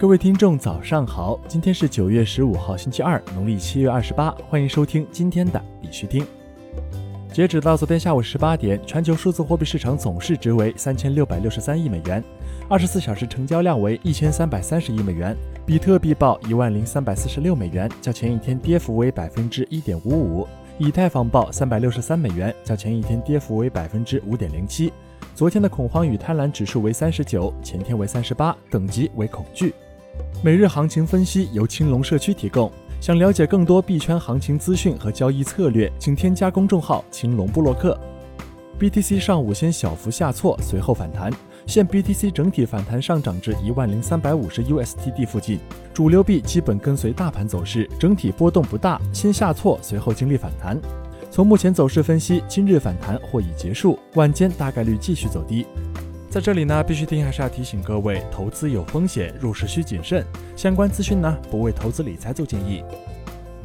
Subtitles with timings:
[0.00, 1.36] 各位听众，早上好！
[1.48, 4.30] 今天是九月十五号，星期二，农历七月二十八。
[4.48, 6.24] 欢迎收听今天的必须听。
[7.32, 12.22] 截止到昨天下午十八点，全球数字货币市场总市值为三千六百六十三亿美元，
[12.68, 15.36] 二十四小时成交量为一千三百三十亿美元。
[15.66, 20.46] 比特币报一万零三百四十六美元，较前一天跌幅为百分之一点五五。
[20.78, 24.92] 以太坊报三百六十三美元，较前一天跌幅为百分之五点零七。
[25.34, 29.74] 昨天的恐慌与贪婪指数为三十九，前天为三十八，等级为恐惧。
[30.42, 32.70] 每日行情分析由青龙社区提供。
[33.00, 37.98] 想了解更多币圈行情资讯和交易策略，请添加公众号“青龙布洛克”。
[38.78, 41.32] BTC 上午先小幅下挫，随后反弹，
[41.66, 45.58] 现 BTC 整体反弹上涨至一万零三百五十 USDT 附近。
[45.92, 50.80] 主流币基本跟随大盘走势，整体波动不大，先下挫，随后经历反弹。
[51.30, 55.66] 从目前走势分析，今日反弹或已结束，晚间大概率继续走低。
[56.30, 60.22] 在这里呢，必须听还是要提醒各位，投资有风险，入市需谨慎。
[60.54, 62.84] 相关资讯呢，不为投资理财做建议。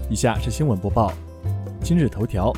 [0.09, 1.11] 以下是新闻播报。
[1.83, 2.53] 今日头条：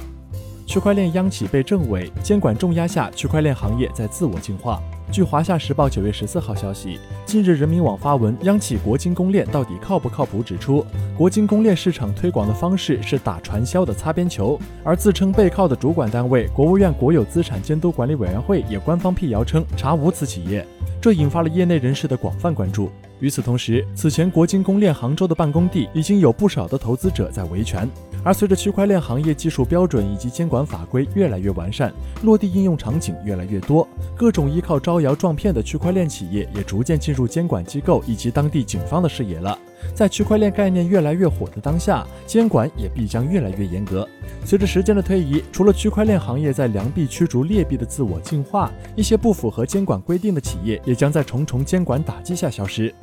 [0.66, 4.82] 区块链央企被政委监管重压下，区块链行业在自我净化。
[5.12, 10.42] 据华夏时报九月十四号消息，近日人民网发文，央企国金公链到底靠不靠谱？
[10.42, 10.84] 指出，
[11.16, 20.66] 国金公链市场推广的方式是打传销的擦边球，而自称背靠的主管单位国务院国有资产监督管理委员会也官方辟谣称查无此企业，
[21.00, 22.90] 这引发了业内人士的广泛关注。
[23.20, 27.90] 与此同时，此前国金公链杭州的办公地已经有不少的投资者在维权。
[28.24, 31.94] 而随着区块链行业技术标准以及监管法规越来越完善，
[32.24, 39.58] 落地应用场景越来越多，各种依靠招摇撞骗的区块链企业也逐渐进入监管机构以及当地警方的视野了。
[39.94, 44.08] 在区块链概念越来越火的当下，监管也必将越来越严格。
[44.44, 52.94] 随着时间的推移，除了区块链行业在良币驱逐劣币的自我净化，一些不符合监管规定的企业也将在重重监管打击下消失。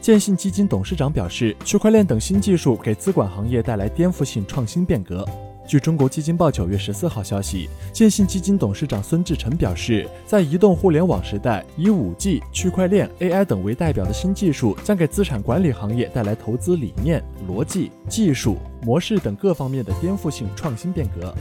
[0.00, 5.26] 建信基金董事长表示，区块链等新技术给资管行业带来颠覆性创新变革。
[5.66, 21.34] 据中国基金报九月十四号消息，建信基金董事长孙志成表示，在移动互联网时代，以五 G、区块链、AI 等为代表的新技术将给资产管理行业带来投资理念、逻辑、技术模式等各方面的颠覆性创新变革。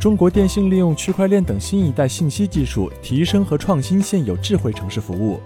[0.00, 5.38] 中国电信利用区块链等新一代信息技术，提升和创新现有智慧城市服务。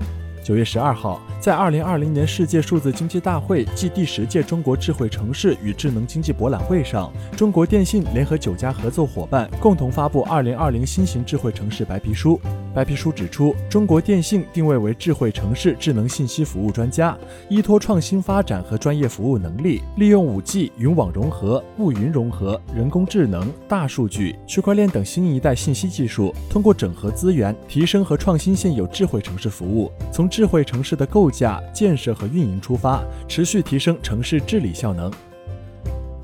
[0.44, 12.38] 九月十二号，在二零二零年世界数字经济大会暨第十届中国智慧城市与智能经济博览会上，中国电信联合九家合作伙伴共同发布《二零二零新型智慧城市白皮书》。
[12.74, 17.16] 白皮书指出，中国电信定位为智慧城市智能信息服务专家，
[17.48, 35.12] 依托创新发展和专业服务能力，利用五 G、云网融合、物云融合、人工智能、大数据、区块链等新一代信息技术，通过整合资源，提升和创新现有智慧城市服务，从智慧城市的构架、建设和运营出发，持续提升城市治理效能。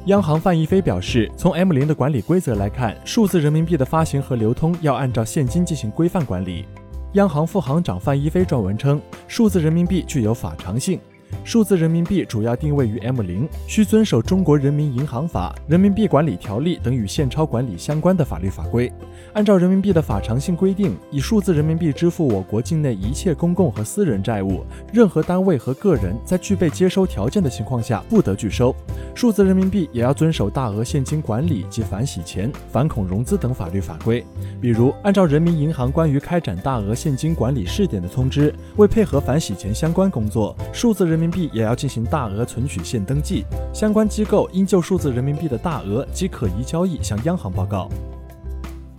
[0.06, 6.64] 央行范一飞表示，从 M 零的管理规则来看，数字人民币的发行和流通要按照现金进行规范管理。
[7.12, 10.98] 央行副行长范一飞撰文称，数字人民币具有法偿性。
[11.44, 18.92] 数字人民币主要定位于 M 零，需遵守中国人民银行法、人民币管理条例等与现钞管理相关的法律法规。
[19.32, 28.74] 按照人民币的法偿性规定，以数字人民币支付我国境内一切公共和私人债务，任何单位和个人在具备接收条件的情况下不得拒收。
[29.14, 34.24] 数字人民币也要遵守大额现金管理及反洗钱、反恐融资等法律法规。
[34.60, 43.44] 比如，按照人民银行关于开展大额现金管理试点的通知，为配合反洗钱相关工作，数字人人民币也要进行大额存取现登记。
[43.74, 47.90] 相关机构应就数字人民币的大额及可疑交易向央行报告。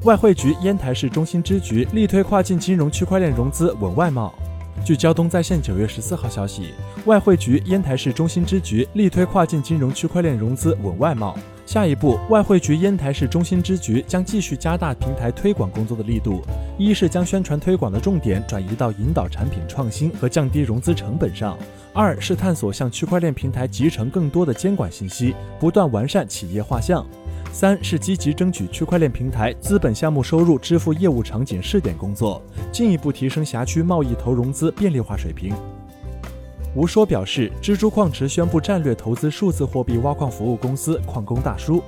[0.03, 4.31] 外汇局烟台市中心支局力推跨境金融区块链融资稳外贸。
[4.83, 6.73] 据交通在线九月十四号消息，
[7.05, 11.37] 外汇局烟台市中心支局力推跨境金融区块链融资稳外贸。
[11.65, 16.41] 下一步，外汇局烟台市中心支局将继续加大平台推广工作的力度，
[16.77, 21.55] 一是将宣传推广的重点转移到引导产品创新和降低融资成本上；
[21.93, 27.05] 二是探索向区块链平台集成更多的监管信息，不断完善企业画像。
[27.51, 35.53] 三是积极争取区块链平台资本项目收入支付业务场景试点工作，进一步提升辖区贸易投融资便利化水平。
[36.73, 41.83] 吴说表示，蜘蛛矿池宣布战略投资数字货币挖矿服务公司矿工大叔。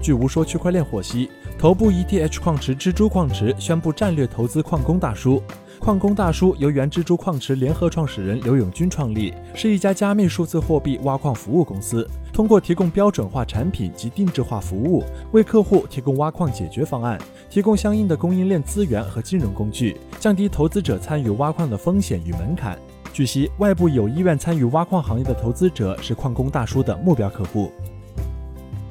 [0.00, 5.42] 据无说区块链获悉，头部 ETH 矿池蜘蛛矿池宣布战略投资矿工大叔。
[5.78, 12.08] 矿工大叔由原蜘蛛矿池联合创始人刘永军创立，是一家加密数字货币挖矿服务公司。
[12.32, 17.18] 通过提供标准化产品及定制化服务，为客户提供挖矿解决方案，
[17.50, 22.78] 提供相应的供应链资源和金融工具，降低投资者参与挖矿的风险与门槛。
[23.12, 27.70] 据悉，外部有意愿参与挖矿行业的投资者是矿工大叔的目标客户。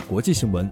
[0.08, 0.70] 国际新闻。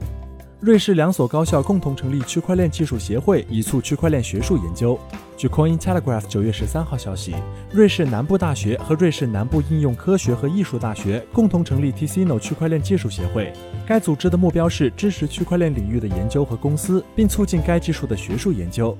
[0.63, 4.97] 瑞士两所高校共同成立区块链技术协会，以促区块链学术研究。
[5.35, 7.35] 据 Coin Telegraph 九月十三号消息，
[7.69, 13.51] 瑞士南部大学和瑞士南部应用科学和艺术大学共同成立 Ticino 区块链技术协会。
[13.85, 18.97] 该组织的目标是支持区块链领域的研究和公司，并促进该技术的学术研究。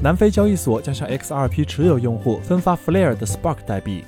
[0.00, 4.02] 南非交易所将向 XRP 持有用户分发 Flare 的 Spark 代币。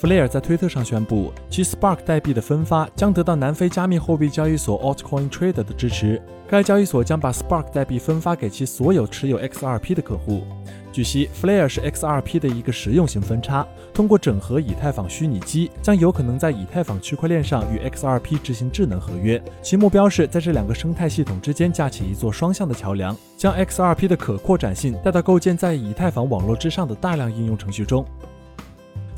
[0.00, 6.18] Flare 在推特上宣布，其 Spark 代币的分发将得到南非加密货币交易所 Altcoin Trader 的支持。
[6.48, 10.42] 该交易所将把 Spark 代币分发给其所有持有 XRP 的客户。
[10.90, 19.40] 据悉，Flare 是 XRP 的一个实用型分叉，通过整合以太坊虚拟机，将有可能在以太坊区块链上与 XRP 执行智能合约。
[19.60, 28.02] 其目标是在这两个生态系统之间架起一座双向的桥梁，将 XRP 的可扩展性带到构建在以太坊网络之上的大量应用程序中。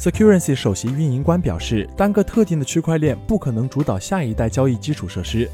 [0.02, 5.48] Security 首席运营官表示，单个特定的区块链不可能主导下一代交易基础设施。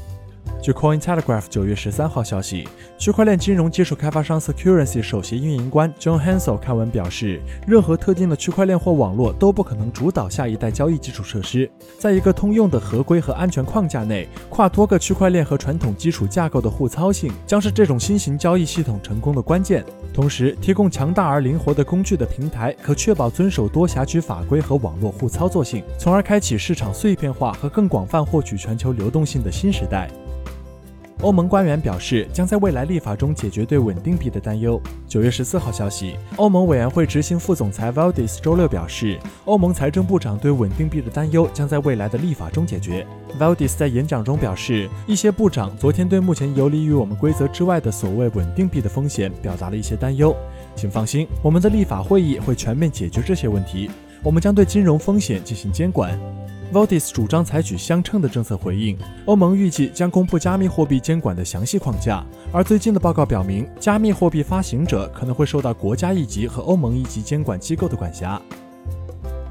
[0.61, 2.67] 据 Coin Telegraph 九月十三号消息，
[2.97, 11.69] 区块链金融技术开发商 Security 首席运营官 John Hansel 看文表示，任何特定的区块链或网络都不可能主导下一代交易基础设施。
[11.97, 19.85] 在一个通用的合规和安全框架内，跨多个区块链和传统基础架构的互操性将是这种新型交易系统成功的关键。
[20.13, 30.09] 同时，提供强大而灵活的工具的平台，可确保遵守多辖区法规和网络互操作性，从而开启市场碎片化和更广泛获取全球流动性的新时代。
[31.21, 34.81] 欧盟官员表示，将在未来立法中解决对稳定币的担忧。
[35.05, 43.05] 九月十四号消息，欧盟委员会执行副总裁 Valdis 周六表示，欧盟财政部长对稳定币的担忧将在未来的立法中解决。
[43.37, 50.33] Valdis 在演讲中表示，一些部长昨天对目前游离于我们规则之外的所谓稳定币的风险表达了一些担忧。
[50.73, 53.91] 请放心，我们的立法会议会全面解决这些问题。
[54.23, 56.17] 我们将对金融风险进行监管。
[56.71, 58.97] Valdis 主张采取相称的政策回应。
[59.25, 68.39] 欧盟预计将公布加密货币监管的详细框架，而最近的报告表明，加密货币发行者可能会受到国家一级和欧盟一级监管机构的管辖。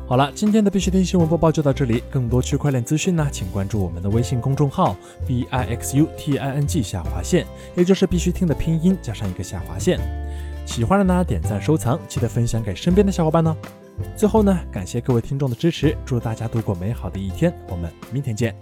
[0.07, 2.03] 好了，今天的必须听新闻播报就到这里。
[2.09, 7.45] 更多区块链资讯呢，请关注我们的微信公众号 b i x u t i n g 下划线，
[7.75, 9.99] 也就是必须听的拼音加上一个下划线。
[10.65, 13.55] 喜欢的呢，点赞收藏，记得分享给身边的小伙伴呢。
[14.17, 18.55] 最后呢，感谢各位听众的支持，祝大家度过美好的一天，我们明天见。